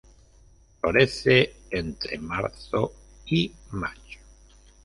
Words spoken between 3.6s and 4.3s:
mayo.